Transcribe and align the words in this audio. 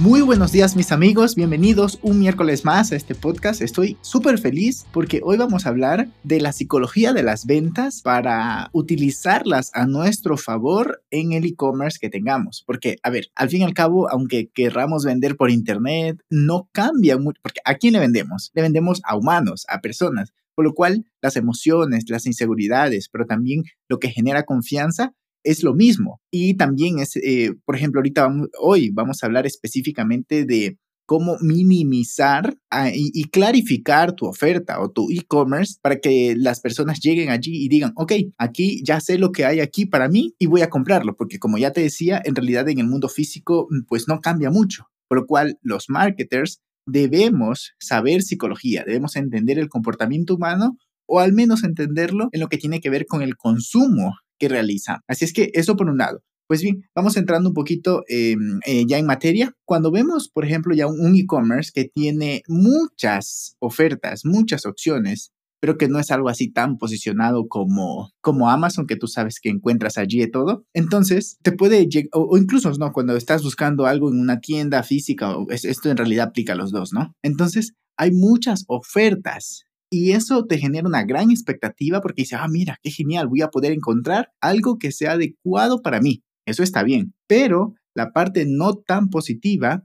Muy 0.00 0.22
buenos 0.22 0.50
días 0.50 0.76
mis 0.76 0.92
amigos, 0.92 1.34
bienvenidos 1.34 1.98
un 2.00 2.20
miércoles 2.20 2.64
más 2.64 2.90
a 2.90 2.96
este 2.96 3.14
podcast. 3.14 3.60
Estoy 3.60 3.98
súper 4.00 4.38
feliz 4.38 4.86
porque 4.94 5.20
hoy 5.22 5.36
vamos 5.36 5.66
a 5.66 5.68
hablar 5.68 6.08
de 6.22 6.40
la 6.40 6.52
psicología 6.52 7.12
de 7.12 7.22
las 7.22 7.44
ventas 7.44 8.00
para 8.00 8.70
utilizarlas 8.72 9.70
a 9.74 9.84
nuestro 9.84 10.38
favor 10.38 11.02
en 11.10 11.32
el 11.32 11.44
e-commerce 11.44 11.98
que 12.00 12.08
tengamos. 12.08 12.64
Porque, 12.66 12.96
a 13.02 13.10
ver, 13.10 13.26
al 13.34 13.50
fin 13.50 13.60
y 13.60 13.64
al 13.64 13.74
cabo, 13.74 14.10
aunque 14.10 14.48
querramos 14.48 15.04
vender 15.04 15.36
por 15.36 15.50
internet, 15.50 16.18
no 16.30 16.70
cambia 16.72 17.18
mucho, 17.18 17.38
porque 17.42 17.60
¿a 17.66 17.74
quién 17.74 17.92
le 17.92 17.98
vendemos? 17.98 18.52
Le 18.54 18.62
vendemos 18.62 19.02
a 19.04 19.18
humanos, 19.18 19.66
a 19.68 19.82
personas. 19.82 20.32
Por 20.54 20.64
lo 20.64 20.72
cual, 20.72 21.04
las 21.20 21.36
emociones, 21.36 22.08
las 22.08 22.24
inseguridades, 22.24 23.10
pero 23.10 23.26
también 23.26 23.64
lo 23.86 23.98
que 23.98 24.08
genera 24.08 24.44
confianza 24.44 25.12
es 25.44 25.62
lo 25.62 25.74
mismo. 25.74 26.20
Y 26.30 26.56
también 26.56 26.98
es, 26.98 27.16
eh, 27.16 27.52
por 27.64 27.76
ejemplo, 27.76 28.00
ahorita 28.00 28.28
hoy 28.60 28.90
vamos 28.90 29.22
a 29.22 29.26
hablar 29.26 29.46
específicamente 29.46 30.44
de 30.44 30.76
cómo 31.10 31.38
minimizar 31.40 32.54
ah, 32.70 32.88
y, 32.94 33.24
clarificar 33.30 34.12
tu 34.12 34.26
oferta 34.26 34.80
o 34.80 34.92
tu 34.92 35.10
e-commerce 35.10 35.74
para 35.82 35.98
que 35.98 36.36
las 36.36 36.60
personas 36.60 37.00
lleguen 37.00 37.30
allí 37.30 37.64
y 37.64 37.68
digan, 37.68 37.92
ok, 37.96 38.12
aquí 38.38 38.80
ya 38.84 39.00
sé 39.00 39.18
lo 39.18 39.32
que 39.32 39.44
hay 39.44 39.58
aquí 39.58 39.86
para 39.86 40.08
mí 40.08 40.36
y 40.38 40.46
voy 40.46 40.60
a 40.60 40.70
comprarlo, 40.70 41.16
porque 41.16 41.40
como 41.40 41.58
ya 41.58 41.72
te 41.72 41.80
decía, 41.80 42.22
en 42.24 42.36
realidad 42.36 42.68
en 42.68 42.78
el 42.78 42.86
mundo 42.86 43.08
físico 43.08 43.66
mm, 43.70 43.86
pues 43.88 44.06
no 44.06 44.20
cambia 44.20 44.50
mucho, 44.50 44.84
por 45.08 45.18
lo 45.18 45.26
cual 45.26 45.58
los 45.62 45.86
marketers 45.88 46.60
debemos 46.86 47.72
saber 47.80 48.22
psicología, 48.22 48.84
debemos 48.86 49.16
entender 49.16 49.58
el 49.58 49.68
comportamiento 49.68 50.36
humano 50.36 50.76
o 51.06 51.18
al 51.18 51.32
menos 51.32 51.64
entenderlo 51.64 52.28
en 52.30 52.38
lo 52.38 52.48
que 52.48 52.56
tiene 52.56 52.78
que 52.78 52.88
ver 52.88 53.06
con 53.06 53.22
el 53.22 53.36
consumo 53.36 54.14
que 54.40 54.48
realiza. 54.48 55.02
Así 55.06 55.24
es 55.24 55.32
que 55.32 55.50
eso 55.54 55.76
por 55.76 55.88
un 55.88 55.98
lado. 55.98 56.22
Pues 56.48 56.62
bien, 56.62 56.82
vamos 56.96 57.16
entrando 57.16 57.50
un 57.50 57.54
poquito 57.54 58.02
em, 58.08 58.58
eh, 58.66 58.84
ya 58.88 58.98
en 58.98 59.06
materia. 59.06 59.52
Cuando 59.64 59.92
vemos, 59.92 60.28
por 60.28 60.44
ejemplo, 60.44 60.74
ya 60.74 60.88
un 60.88 61.14
e-commerce 61.14 61.70
que 61.72 61.84
tiene 61.84 62.42
muchas 62.48 63.54
ofertas, 63.60 64.24
muchas 64.24 64.66
opciones, 64.66 65.30
pero 65.60 65.78
que 65.78 65.86
no 65.86 66.00
es 66.00 66.10
algo 66.10 66.28
así 66.28 66.50
tan 66.50 66.76
posicionado 66.78 67.46
como, 67.46 68.10
como 68.20 68.50
Amazon, 68.50 68.88
que 68.88 68.96
tú 68.96 69.06
sabes 69.06 69.38
que 69.40 69.50
encuentras 69.50 69.96
allí 69.96 70.18
de 70.18 70.26
todo. 70.26 70.64
Entonces, 70.74 71.38
te 71.42 71.52
puede 71.52 71.86
llegar, 71.86 72.08
o, 72.14 72.36
incluso, 72.36 72.72
¿no? 72.72 72.90
Cuando 72.90 73.14
estás 73.16 73.44
buscando 73.44 73.86
algo 73.86 74.10
en 74.10 74.18
una 74.18 74.40
tienda 74.40 74.82
física, 74.82 75.36
esto 75.50 75.88
en 75.88 75.98
realidad 75.98 76.28
aplica 76.28 76.54
a 76.54 76.56
los 76.56 76.72
dos, 76.72 76.92
¿no? 76.92 77.14
Entonces, 77.22 77.74
hay 77.96 78.10
muchas 78.10 78.64
ofertas 78.66 79.66
y 79.90 80.12
eso 80.12 80.46
te 80.46 80.58
genera 80.58 80.86
una 80.86 81.04
gran 81.04 81.30
expectativa 81.30 82.00
porque 82.00 82.22
dices, 82.22 82.38
ah, 82.40 82.48
mira, 82.48 82.78
qué 82.82 82.90
genial, 82.90 83.28
voy 83.28 83.42
a 83.42 83.48
poder 83.48 83.72
encontrar 83.72 84.30
algo 84.40 84.78
que 84.78 84.92
sea 84.92 85.12
adecuado 85.12 85.82
para 85.82 86.00
mí. 86.00 86.22
Eso 86.46 86.62
está 86.62 86.82
bien. 86.84 87.12
Pero 87.26 87.74
la 87.94 88.12
parte 88.12 88.44
no 88.46 88.74
tan 88.74 89.08
positiva 89.08 89.84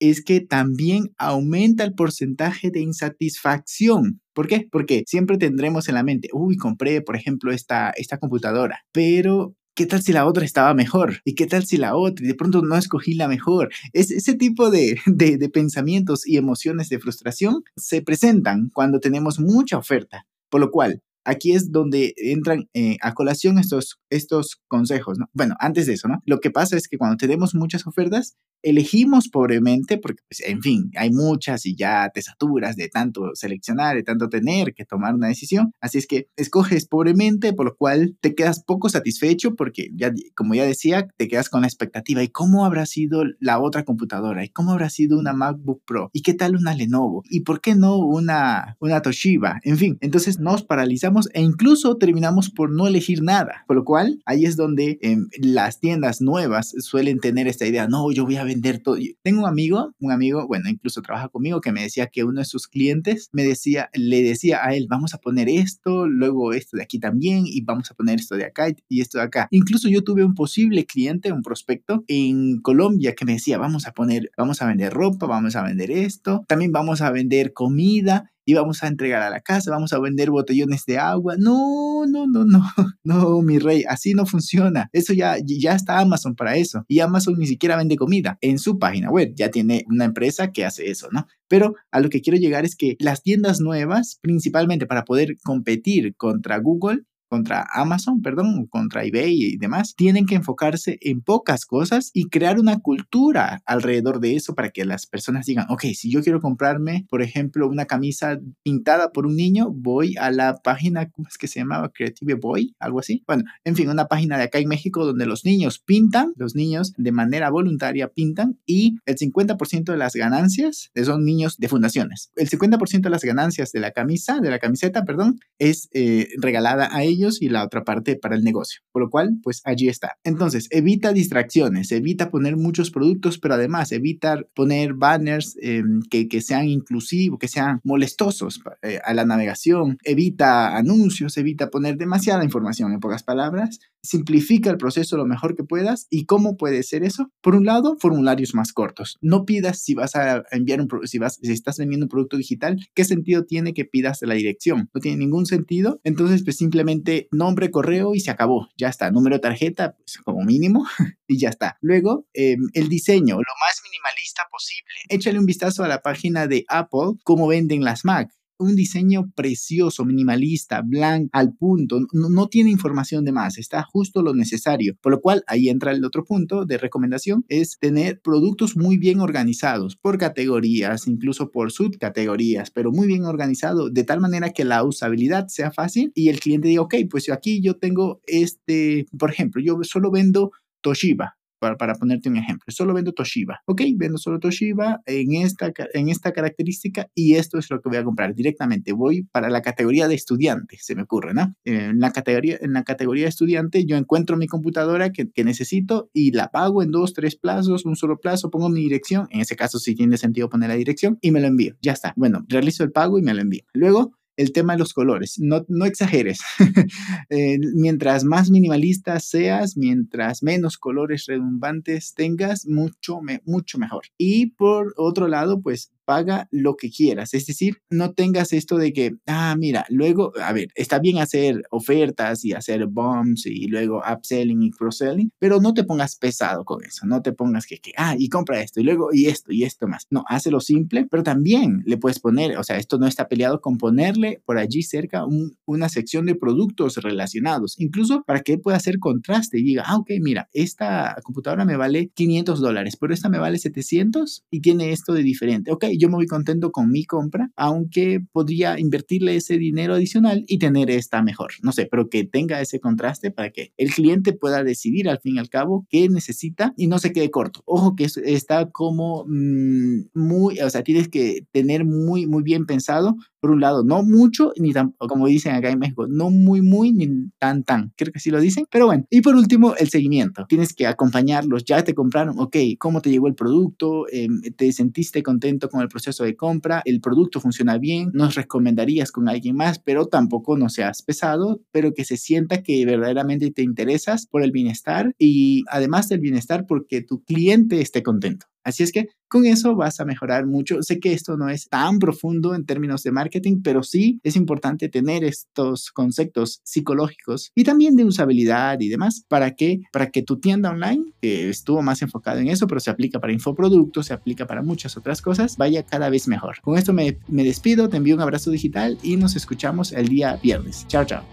es 0.00 0.22
que 0.24 0.40
también 0.40 1.14
aumenta 1.18 1.84
el 1.84 1.94
porcentaje 1.94 2.70
de 2.70 2.80
insatisfacción. 2.80 4.20
¿Por 4.34 4.48
qué? 4.48 4.66
Porque 4.70 5.04
siempre 5.06 5.38
tendremos 5.38 5.88
en 5.88 5.94
la 5.94 6.02
mente, 6.02 6.28
uy, 6.32 6.56
compré, 6.56 7.00
por 7.00 7.16
ejemplo, 7.16 7.52
esta, 7.52 7.90
esta 7.90 8.18
computadora, 8.18 8.80
pero 8.92 9.54
¿qué 9.74 9.86
tal 9.86 10.02
si 10.02 10.12
la 10.12 10.26
otra 10.26 10.44
estaba 10.44 10.74
mejor? 10.74 11.20
¿Y 11.24 11.34
qué 11.34 11.46
tal 11.46 11.66
si 11.66 11.76
la 11.76 11.96
otra? 11.96 12.24
Y 12.24 12.28
de 12.28 12.34
pronto 12.34 12.62
no 12.62 12.76
escogí 12.76 13.14
la 13.14 13.28
mejor. 13.28 13.70
Es, 13.92 14.10
ese 14.10 14.34
tipo 14.34 14.70
de, 14.70 15.00
de, 15.06 15.48
pensamientos 15.48 16.26
y 16.26 16.36
emociones 16.36 16.88
de 16.88 16.98
frustración 16.98 17.64
se 17.76 18.02
presentan 18.02 18.70
cuando 18.72 19.00
tenemos 19.00 19.40
mucha 19.40 19.78
oferta. 19.78 20.26
Por 20.48 20.60
lo 20.60 20.70
cual, 20.70 21.02
aquí 21.24 21.52
es 21.52 21.72
donde 21.72 22.14
entran 22.16 22.68
eh, 22.74 22.96
a 23.00 23.14
colación 23.14 23.58
estos, 23.58 23.98
estos 24.10 24.60
consejos, 24.68 25.18
¿no? 25.18 25.28
Bueno, 25.32 25.56
antes 25.58 25.86
de 25.86 25.94
eso, 25.94 26.08
¿no? 26.08 26.22
Lo 26.26 26.38
que 26.38 26.50
pasa 26.50 26.76
es 26.76 26.86
que 26.86 26.98
cuando 26.98 27.16
tenemos 27.16 27.54
muchas 27.54 27.86
ofertas, 27.86 28.36
elegimos 28.64 29.28
pobremente, 29.28 29.98
porque, 29.98 30.22
pues, 30.28 30.40
en 30.40 30.62
fin, 30.62 30.90
hay 30.96 31.10
muchas 31.10 31.66
y 31.66 31.76
ya 31.76 32.10
te 32.12 32.22
saturas 32.22 32.76
de 32.76 32.88
tanto 32.88 33.30
seleccionar, 33.34 33.94
de 33.94 34.02
tanto 34.02 34.28
tener 34.28 34.74
que 34.74 34.84
tomar 34.84 35.14
una 35.14 35.28
decisión. 35.28 35.72
Así 35.80 35.98
es 35.98 36.06
que 36.06 36.28
escoges 36.36 36.88
pobremente, 36.88 37.52
por 37.52 37.66
lo 37.66 37.76
cual 37.76 38.16
te 38.20 38.34
quedas 38.34 38.64
poco 38.64 38.88
satisfecho 38.88 39.54
porque, 39.54 39.90
ya, 39.94 40.12
como 40.34 40.54
ya 40.54 40.64
decía, 40.64 41.06
te 41.16 41.28
quedas 41.28 41.50
con 41.50 41.60
la 41.60 41.66
expectativa. 41.66 42.22
¿Y 42.22 42.28
cómo 42.28 42.64
habrá 42.64 42.86
sido 42.86 43.24
la 43.38 43.60
otra 43.60 43.84
computadora? 43.84 44.44
¿Y 44.44 44.48
cómo 44.48 44.72
habrá 44.72 44.88
sido 44.88 45.18
una 45.18 45.34
MacBook 45.34 45.82
Pro? 45.84 46.10
¿Y 46.12 46.22
qué 46.22 46.32
tal 46.32 46.56
una 46.56 46.74
Lenovo? 46.74 47.22
¿Y 47.28 47.40
por 47.40 47.60
qué 47.60 47.74
no 47.74 47.98
una, 47.98 48.76
una 48.80 49.02
Toshiba? 49.02 49.60
En 49.62 49.76
fin, 49.76 49.98
entonces 50.00 50.40
nos 50.40 50.62
paralizamos 50.62 51.28
e 51.34 51.42
incluso 51.42 51.96
terminamos 51.98 52.50
por 52.50 52.70
no 52.72 52.86
elegir 52.86 53.22
nada. 53.22 53.64
Por 53.66 53.76
lo 53.76 53.84
cual, 53.84 54.22
ahí 54.24 54.46
es 54.46 54.56
donde 54.56 54.98
em, 55.02 55.28
las 55.38 55.80
tiendas 55.80 56.22
nuevas 56.22 56.74
suelen 56.78 57.20
tener 57.20 57.46
esta 57.46 57.66
idea, 57.66 57.86
no, 57.88 58.10
yo 58.10 58.24
voy 58.24 58.36
a 58.36 58.44
ver 58.44 58.53
todo. 58.82 58.96
Tengo 59.22 59.40
un 59.40 59.48
amigo, 59.48 59.94
un 59.98 60.12
amigo, 60.12 60.46
bueno, 60.46 60.68
incluso 60.68 61.02
trabaja 61.02 61.28
conmigo, 61.28 61.60
que 61.60 61.72
me 61.72 61.82
decía 61.82 62.06
que 62.06 62.24
uno 62.24 62.40
de 62.40 62.44
sus 62.44 62.68
clientes 62.68 63.28
me 63.32 63.44
decía, 63.44 63.90
le 63.94 64.22
decía 64.22 64.64
a 64.64 64.74
él, 64.74 64.86
vamos 64.88 65.14
a 65.14 65.18
poner 65.18 65.48
esto, 65.48 66.06
luego 66.06 66.52
esto 66.52 66.76
de 66.76 66.82
aquí 66.82 66.98
también, 66.98 67.44
y 67.46 67.62
vamos 67.62 67.90
a 67.90 67.94
poner 67.94 68.18
esto 68.18 68.36
de 68.36 68.44
acá 68.44 68.68
y 68.88 69.00
esto 69.00 69.18
de 69.18 69.24
acá. 69.24 69.48
Incluso 69.50 69.88
yo 69.88 70.02
tuve 70.02 70.24
un 70.24 70.34
posible 70.34 70.86
cliente, 70.86 71.32
un 71.32 71.42
prospecto 71.42 72.04
en 72.08 72.60
Colombia 72.60 73.14
que 73.14 73.24
me 73.24 73.32
decía, 73.32 73.58
vamos 73.58 73.86
a 73.86 73.92
poner, 73.92 74.30
vamos 74.36 74.62
a 74.62 74.66
vender 74.66 74.92
ropa, 74.92 75.26
vamos 75.26 75.56
a 75.56 75.62
vender 75.62 75.90
esto, 75.90 76.44
también 76.48 76.72
vamos 76.72 77.00
a 77.00 77.10
vender 77.10 77.52
comida 77.52 78.30
y 78.44 78.54
vamos 78.54 78.82
a 78.82 78.88
entregar 78.88 79.22
a 79.22 79.30
la 79.30 79.40
casa, 79.40 79.70
vamos 79.70 79.92
a 79.92 79.98
vender 79.98 80.30
botellones 80.30 80.84
de 80.86 80.98
agua. 80.98 81.36
No, 81.38 82.06
no, 82.06 82.26
no, 82.26 82.44
no, 82.44 82.62
no, 83.04 83.42
mi 83.42 83.58
rey, 83.58 83.84
así 83.88 84.14
no 84.14 84.26
funciona. 84.26 84.88
Eso 84.92 85.12
ya, 85.12 85.36
ya 85.44 85.74
está 85.74 85.98
Amazon 85.98 86.34
para 86.34 86.56
eso. 86.56 86.84
Y 86.88 87.00
Amazon 87.00 87.38
ni 87.38 87.46
siquiera 87.46 87.76
vende 87.76 87.96
comida 87.96 88.38
en 88.40 88.58
su 88.58 88.78
página 88.78 89.10
web. 89.10 89.32
Ya 89.34 89.50
tiene 89.50 89.84
una 89.88 90.04
empresa 90.04 90.52
que 90.52 90.64
hace 90.64 90.90
eso, 90.90 91.08
¿no? 91.10 91.26
Pero 91.48 91.74
a 91.90 92.00
lo 92.00 92.08
que 92.08 92.20
quiero 92.20 92.38
llegar 92.38 92.64
es 92.64 92.76
que 92.76 92.96
las 92.98 93.22
tiendas 93.22 93.60
nuevas, 93.60 94.18
principalmente 94.20 94.86
para 94.86 95.04
poder 95.04 95.36
competir 95.42 96.14
contra 96.16 96.58
Google, 96.58 97.04
contra 97.34 97.66
Amazon, 97.72 98.22
perdón, 98.22 98.66
contra 98.66 99.04
eBay 99.04 99.34
y 99.34 99.56
demás, 99.56 99.96
tienen 99.96 100.24
que 100.24 100.36
enfocarse 100.36 100.98
en 101.00 101.20
pocas 101.20 101.66
cosas 101.66 102.12
y 102.14 102.28
crear 102.28 102.60
una 102.60 102.78
cultura 102.78 103.60
alrededor 103.66 104.20
de 104.20 104.36
eso 104.36 104.54
para 104.54 104.70
que 104.70 104.84
las 104.84 105.06
personas 105.06 105.46
digan, 105.46 105.66
ok, 105.68 105.82
si 105.96 106.12
yo 106.12 106.22
quiero 106.22 106.40
comprarme, 106.40 107.06
por 107.10 107.22
ejemplo, 107.22 107.68
una 107.68 107.86
camisa 107.86 108.38
pintada 108.62 109.10
por 109.10 109.26
un 109.26 109.34
niño, 109.34 109.72
voy 109.72 110.14
a 110.16 110.30
la 110.30 110.58
página, 110.62 111.10
¿cómo 111.10 111.26
es 111.26 111.36
que 111.36 111.48
se 111.48 111.58
llamaba? 111.58 111.90
Creative 111.92 112.34
Boy, 112.34 112.76
algo 112.78 113.00
así. 113.00 113.24
Bueno, 113.26 113.42
en 113.64 113.74
fin, 113.74 113.90
una 113.90 114.06
página 114.06 114.38
de 114.38 114.44
acá 114.44 114.58
en 114.58 114.68
México 114.68 115.04
donde 115.04 115.26
los 115.26 115.44
niños 115.44 115.80
pintan, 115.80 116.34
los 116.36 116.54
niños 116.54 116.92
de 116.96 117.10
manera 117.10 117.50
voluntaria 117.50 118.06
pintan 118.06 118.60
y 118.64 118.98
el 119.06 119.16
50% 119.16 119.90
de 119.90 119.98
las 119.98 120.14
ganancias 120.14 120.92
son 121.04 121.24
niños 121.24 121.56
de 121.58 121.68
fundaciones. 121.68 122.30
El 122.36 122.48
50% 122.48 123.00
de 123.00 123.10
las 123.10 123.24
ganancias 123.24 123.72
de 123.72 123.80
la 123.80 123.90
camisa, 123.90 124.38
de 124.38 124.50
la 124.50 124.60
camiseta, 124.60 125.04
perdón, 125.04 125.40
es 125.58 125.88
eh, 125.94 126.28
regalada 126.38 126.94
a 126.94 127.02
ellos 127.02 127.23
y 127.40 127.48
la 127.48 127.64
otra 127.64 127.84
parte 127.84 128.16
para 128.16 128.36
el 128.36 128.42
negocio. 128.42 128.80
Por 128.92 129.02
lo 129.02 129.10
cual, 129.10 129.38
pues 129.42 129.60
allí 129.64 129.88
está. 129.88 130.16
Entonces, 130.24 130.68
evita 130.70 131.12
distracciones, 131.12 131.92
evita 131.92 132.30
poner 132.30 132.56
muchos 132.56 132.90
productos, 132.90 133.38
pero 133.38 133.54
además 133.54 133.92
evita 133.92 134.42
poner 134.54 134.94
banners 134.94 135.56
em, 135.60 136.00
que, 136.10 136.28
que, 136.28 136.40
sean 136.40 136.68
inclusivos, 136.68 137.38
que 137.38 137.48
sean 137.48 137.80
molestosos 137.84 138.60
eh, 138.82 139.00
a 139.04 139.14
la 139.14 139.24
navegación, 139.24 139.98
evita 140.04 140.76
anuncios, 140.76 141.36
evita 141.36 141.70
poner 141.70 141.96
demasiada 141.96 142.44
información, 142.44 142.92
en 142.92 143.00
pocas 143.00 143.22
palabras, 143.22 143.80
simplifica 144.02 144.70
el 144.70 144.76
proceso 144.76 145.16
lo 145.16 145.26
mejor 145.26 145.56
que 145.56 145.64
puedas. 145.64 146.06
¿Y 146.10 146.26
cómo 146.26 146.56
puede 146.56 146.82
ser 146.82 147.02
eso? 147.02 147.30
Por 147.40 147.54
un 147.54 147.64
lado, 147.64 147.96
formularios 147.98 148.54
más 148.54 148.72
cortos. 148.72 149.16
No 149.20 149.44
pidas 149.44 149.80
si 149.80 149.94
vas 149.94 150.14
a 150.14 150.44
enviar 150.50 150.80
un 150.80 150.88
si 151.04 151.18
vas 151.18 151.38
si 151.42 151.52
estás 151.52 151.78
vendiendo 151.78 152.04
un 152.04 152.10
producto 152.10 152.36
digital, 152.36 152.78
¿qué 152.94 153.04
sentido 153.04 153.44
tiene 153.44 153.72
que 153.72 153.84
pidas 153.84 154.20
la 154.22 154.34
dirección? 154.34 154.90
No 154.94 155.00
tiene 155.00 155.18
ningún 155.18 155.46
sentido. 155.46 156.00
Entonces, 156.04 156.44
pues 156.44 156.56
simplemente 156.56 157.13
nombre, 157.30 157.70
correo 157.70 158.14
y 158.14 158.20
se 158.20 158.30
acabó. 158.30 158.68
Ya 158.76 158.88
está. 158.88 159.10
Número 159.10 159.36
de 159.36 159.40
tarjeta, 159.40 159.96
pues 159.96 160.18
como 160.18 160.44
mínimo 160.44 160.86
y 161.28 161.38
ya 161.38 161.48
está. 161.48 161.78
Luego, 161.80 162.26
em, 162.32 162.60
el 162.74 162.88
diseño, 162.88 163.36
lo 163.36 163.54
más 163.60 163.80
minimalista 163.84 164.42
posible. 164.50 164.94
Échale 165.08 165.38
un 165.38 165.46
vistazo 165.46 165.84
a 165.84 165.88
la 165.88 166.02
página 166.02 166.46
de 166.46 166.64
Apple, 166.68 167.18
cómo 167.24 167.46
venden 167.46 167.84
las 167.84 168.04
Mac 168.04 168.30
un 168.58 168.76
diseño 168.76 169.30
precioso, 169.34 170.04
minimalista, 170.04 170.82
blanco, 170.82 171.28
al 171.32 171.54
punto, 171.54 172.00
no, 172.12 172.48
tiene 172.48 172.70
información 172.70 173.24
de 173.24 173.32
más, 173.32 173.58
está 173.58 173.82
justo 173.82 174.22
lo 174.22 174.34
necesario. 174.34 174.96
Por 175.00 175.12
lo 175.12 175.20
cual, 175.20 175.42
ahí 175.46 175.68
entra 175.68 175.92
el 175.92 176.04
otro 176.04 176.24
punto 176.24 176.64
de 176.64 176.78
recomendación, 176.78 177.44
es 177.48 177.78
tener 177.78 178.20
productos 178.20 178.76
muy 178.76 178.98
bien 178.98 179.20
organizados 179.20 179.96
por 179.96 180.18
categorías, 180.18 181.06
incluso 181.06 181.50
por 181.50 181.72
subcategorías, 181.72 182.70
pero 182.70 182.92
muy 182.92 183.06
bien 183.06 183.24
organizado, 183.24 183.90
de 183.90 184.04
tal 184.04 184.20
manera 184.20 184.50
que 184.50 184.64
la 184.64 184.84
usabilidad 184.84 185.48
sea 185.48 185.70
fácil 185.70 186.12
y 186.14 186.28
el 186.28 186.40
cliente 186.40 186.68
diga, 186.68 186.82
ok, 186.82 186.94
pues 187.10 187.30
aquí 187.30 187.60
yo 187.60 187.76
tengo 187.76 188.20
este, 188.26 189.06
por 189.18 189.30
ejemplo, 189.30 189.62
yo 189.62 189.78
solo 189.82 190.10
vendo 190.10 190.52
Toshiba, 190.80 191.36
para, 191.76 191.94
ponerte 191.94 192.28
un 192.28 192.36
ejemplo. 192.36 192.64
Solo 192.68 192.94
vendo 192.94 193.12
Toshiba. 193.12 193.60
Ok, 193.66 193.82
vendo 193.96 194.18
solo 194.18 194.38
Toshiba 194.38 195.00
en 195.06 195.34
esta, 195.34 195.72
en 195.92 196.08
esta 196.08 196.32
característica 196.32 197.08
y 197.14 197.34
esto 197.34 197.58
es 197.58 197.70
lo 197.70 197.80
que 197.80 197.88
voy 197.88 197.98
a 197.98 198.04
comprar 198.04 198.34
directamente. 198.34 198.92
Voy 198.92 199.24
para 199.32 199.48
la 199.48 199.62
categoría 199.62 200.08
de 200.08 200.14
estudiante, 200.14 200.76
se 200.80 200.94
me 200.94 201.02
ocurre, 201.02 201.34
¿no? 201.34 201.54
En 201.64 201.98
la 201.98 202.12
categoría, 202.12 202.58
en 202.60 202.72
la 202.72 202.84
categoría 202.84 203.24
de 203.24 203.30
estudiante 203.30 203.84
yo 203.84 203.96
encuentro 203.96 204.36
mi 204.36 204.46
computadora 204.46 205.10
que, 205.10 205.30
que 205.30 205.44
necesito 205.44 206.10
y 206.12 206.32
la 206.32 206.48
pago 206.48 206.82
en 206.82 206.90
dos, 206.90 207.14
tres 207.14 207.36
plazos, 207.36 207.84
un 207.84 207.96
solo 207.96 208.18
plazo, 208.18 208.50
pongo 208.50 208.68
mi 208.68 208.80
dirección. 208.80 209.26
En 209.30 209.40
ese 209.40 209.56
caso 209.56 209.78
sí 209.78 209.94
tiene 209.94 210.16
sentido 210.16 210.48
poner 210.48 210.68
la 210.68 210.76
dirección 210.76 211.18
y 211.20 211.30
me 211.30 211.40
lo 211.40 211.46
envío. 211.46 211.76
Ya 211.82 211.92
está. 211.92 212.12
Bueno, 212.16 212.44
realizo 212.48 212.84
el 212.84 212.92
pago 212.92 213.18
y 213.18 213.22
me 213.22 213.34
lo 213.34 213.40
envío. 213.40 213.64
Luego 213.72 214.12
el 214.36 214.52
tema 214.52 214.74
de 214.74 214.80
los 214.80 214.92
colores. 214.92 215.38
No, 215.38 215.64
no 215.68 215.84
exageres. 215.84 216.40
Eh, 217.30 217.58
mientras 217.74 218.24
más 218.24 218.50
minimalista 218.50 219.18
seas, 219.18 219.76
mientras 219.76 220.42
menos 220.42 220.76
colores 220.76 221.24
redundantes 221.26 222.14
tengas, 222.14 222.66
mucho, 222.66 223.20
mucho 223.44 223.78
mejor. 223.78 224.04
Y 224.18 224.50
por 224.50 224.94
otro 224.96 225.26
lado, 225.26 225.60
pues 225.60 225.90
paga 226.04 226.48
lo 226.50 226.76
que 226.76 226.90
quieras. 226.90 227.34
Es 227.34 227.46
decir, 227.46 227.78
no 227.90 228.12
tengas 228.12 228.52
esto 228.52 228.76
de 228.76 228.92
que, 228.92 229.16
ah, 229.26 229.54
mira, 229.58 229.86
luego, 229.88 230.32
a 230.40 230.52
ver, 230.52 230.68
está 230.74 230.98
bien 230.98 231.18
hacer 231.18 231.62
ofertas 231.70 232.44
y 232.44 232.52
hacer 232.52 232.86
bombs 232.86 233.46
y 233.46 233.66
luego 233.68 234.02
upselling 234.10 234.62
y 234.62 234.70
cross-selling, 234.70 235.30
pero 235.38 235.60
no 235.60 235.74
te 235.74 235.84
pongas 235.84 236.16
pesado 236.16 236.64
con 236.64 236.84
eso. 236.84 237.06
No 237.06 237.22
te 237.22 237.32
pongas 237.32 237.66
que, 237.66 237.78
que, 237.78 237.92
ah, 237.96 238.14
y 238.18 238.28
compra 238.28 238.60
esto 238.60 238.80
y 238.80 238.84
luego 238.84 239.08
y 239.12 239.26
esto 239.26 239.52
y 239.52 239.64
esto 239.64 239.86
más. 239.86 240.06
No, 240.10 240.24
hazlo 240.28 240.60
simple, 240.60 241.06
pero 241.10 241.22
también 241.22 241.82
le 241.86 241.96
puedes 241.96 242.20
poner, 242.20 242.56
o 242.58 242.64
sea, 242.64 242.76
esto 242.76 242.98
no 242.98 243.06
está 243.06 243.28
peleado 243.28 243.60
con 243.60 243.78
ponerle 243.78 244.42
por 244.44 244.58
allí 244.58 244.82
cerca 244.82 245.24
una 245.66 245.88
sección 245.88 246.26
de 246.26 246.34
productos 246.34 246.96
relacionados, 246.96 247.78
incluso 247.78 248.22
para 248.26 248.40
que 248.40 248.58
pueda 248.58 248.76
hacer 248.76 248.98
contraste 248.98 249.58
y 249.58 249.62
diga, 249.62 249.84
ah, 249.86 249.96
ok, 249.96 250.10
mira, 250.20 250.48
esta 250.52 251.16
computadora 251.22 251.64
me 251.64 251.76
vale 251.76 252.10
500 252.14 252.60
dólares, 252.60 252.96
pero 252.98 253.14
esta 253.14 253.28
me 253.28 253.38
vale 253.38 253.58
700 253.58 254.44
y 254.50 254.60
tiene 254.60 254.92
esto 254.92 255.12
de 255.12 255.22
diferente. 255.22 255.72
Ok, 255.72 255.86
yo 255.98 256.08
me 256.08 256.16
voy 256.16 256.26
contento 256.26 256.72
con 256.72 256.90
mi 256.90 257.04
compra, 257.04 257.50
aunque 257.56 258.20
podría 258.32 258.78
invertirle 258.78 259.36
ese 259.36 259.58
dinero 259.58 259.94
adicional 259.94 260.44
y 260.46 260.58
tener 260.58 260.90
esta 260.90 261.22
mejor. 261.22 261.52
No 261.62 261.72
sé, 261.72 261.86
pero 261.90 262.08
que 262.08 262.24
tenga 262.24 262.60
ese 262.60 262.80
contraste 262.80 263.30
para 263.30 263.50
que 263.50 263.72
el 263.76 263.90
cliente 263.92 264.32
pueda 264.32 264.64
decidir 264.64 265.08
al 265.08 265.20
fin 265.20 265.36
y 265.36 265.38
al 265.38 265.48
cabo 265.48 265.86
qué 265.90 266.08
necesita 266.08 266.74
y 266.76 266.86
no 266.86 266.98
se 266.98 267.12
quede 267.12 267.30
corto. 267.30 267.62
Ojo 267.66 267.94
que 267.94 268.06
está 268.24 268.70
como 268.70 269.24
mm, 269.26 270.08
muy, 270.14 270.60
o 270.60 270.70
sea, 270.70 270.82
tienes 270.82 271.08
que 271.08 271.46
tener 271.52 271.84
muy, 271.84 272.26
muy 272.26 272.42
bien 272.42 272.66
pensado, 272.66 273.16
por 273.44 273.50
un 273.50 273.60
lado, 273.60 273.84
no 273.84 274.02
mucho, 274.02 274.52
ni 274.56 274.72
tampoco, 274.72 275.06
como 275.06 275.26
dicen 275.26 275.54
acá 275.54 275.68
en 275.68 275.78
México, 275.78 276.06
no 276.08 276.30
muy, 276.30 276.62
muy, 276.62 276.92
ni 276.92 277.28
tan, 277.38 277.62
tan. 277.62 277.92
Creo 277.94 278.10
que 278.10 278.18
sí 278.18 278.30
lo 278.30 278.40
dicen, 278.40 278.64
pero 278.70 278.86
bueno. 278.86 279.04
Y 279.10 279.20
por 279.20 279.34
último, 279.34 279.74
el 279.76 279.90
seguimiento. 279.90 280.46
Tienes 280.48 280.72
que 280.72 280.86
acompañarlos, 280.86 281.62
ya 281.62 281.84
te 281.84 281.94
compraron, 281.94 282.38
ok, 282.38 282.56
¿cómo 282.78 283.02
te 283.02 283.10
llegó 283.10 283.28
el 283.28 283.34
producto? 283.34 284.06
Em, 284.10 284.40
¿Te 284.56 284.72
sentiste 284.72 285.22
contento 285.22 285.68
con 285.68 285.82
el 285.84 285.88
proceso 285.88 286.24
de 286.24 286.36
compra, 286.36 286.82
el 286.84 287.00
producto 287.00 287.40
funciona 287.40 287.78
bien, 287.78 288.10
nos 288.12 288.34
recomendarías 288.34 289.12
con 289.12 289.28
alguien 289.28 289.56
más, 289.56 289.78
pero 289.78 290.06
tampoco 290.06 290.56
no 290.56 290.68
seas 290.68 291.02
pesado, 291.02 291.60
pero 291.70 291.92
que 291.94 292.04
se 292.04 292.16
sienta 292.16 292.62
que 292.62 292.84
verdaderamente 292.84 293.50
te 293.50 293.62
interesas 293.62 294.26
por 294.26 294.42
el 294.42 294.52
bienestar 294.52 295.14
y 295.18 295.64
además 295.70 296.08
del 296.08 296.20
bienestar 296.20 296.66
porque 296.66 297.02
tu 297.02 297.22
cliente 297.22 297.80
esté 297.80 298.02
contento. 298.02 298.46
Así 298.64 298.82
es 298.82 298.92
que 298.92 299.08
con 299.28 299.46
eso 299.46 299.74
vas 299.74 300.00
a 300.00 300.04
mejorar 300.04 300.46
mucho. 300.46 300.82
Sé 300.82 300.98
que 300.98 301.12
esto 301.12 301.36
no 301.36 301.48
es 301.48 301.68
tan 301.68 301.98
profundo 301.98 302.54
en 302.54 302.64
términos 302.64 303.02
de 303.02 303.12
marketing, 303.12 303.60
pero 303.62 303.82
sí 303.82 304.20
es 304.22 304.36
importante 304.36 304.88
tener 304.88 305.22
estos 305.22 305.90
conceptos 305.90 306.60
psicológicos 306.64 307.52
y 307.54 307.64
también 307.64 307.94
de 307.96 308.04
usabilidad 308.04 308.80
y 308.80 308.88
demás 308.88 309.24
para 309.28 309.54
que, 309.54 309.82
para 309.92 310.10
que 310.10 310.22
tu 310.22 310.38
tienda 310.38 310.70
online, 310.70 311.12
que 311.20 311.50
estuvo 311.50 311.82
más 311.82 312.00
enfocado 312.00 312.38
en 312.38 312.48
eso, 312.48 312.66
pero 312.66 312.80
se 312.80 312.90
aplica 312.90 313.20
para 313.20 313.32
infoproductos, 313.32 314.06
se 314.06 314.14
aplica 314.14 314.46
para 314.46 314.62
muchas 314.62 314.96
otras 314.96 315.20
cosas, 315.20 315.56
vaya 315.56 315.82
cada 315.82 316.08
vez 316.08 316.26
mejor. 316.26 316.60
Con 316.62 316.78
esto 316.78 316.92
me, 316.92 317.18
me 317.28 317.44
despido, 317.44 317.88
te 317.88 317.98
envío 317.98 318.14
un 318.14 318.22
abrazo 318.22 318.50
digital 318.50 318.98
y 319.02 319.16
nos 319.16 319.36
escuchamos 319.36 319.92
el 319.92 320.08
día 320.08 320.38
viernes. 320.42 320.86
Chao, 320.86 321.04
chao. 321.04 321.24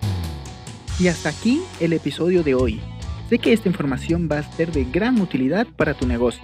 Y 0.99 1.07
hasta 1.07 1.29
aquí 1.29 1.61
el 1.79 1.93
episodio 1.93 2.43
de 2.43 2.55
hoy. 2.55 2.81
Sé 3.29 3.39
que 3.39 3.53
esta 3.53 3.69
información 3.69 4.27
va 4.29 4.39
a 4.39 4.55
ser 4.55 4.73
de 4.73 4.83
gran 4.83 5.21
utilidad 5.21 5.65
para 5.77 5.93
tu 5.93 6.05
negocio 6.05 6.43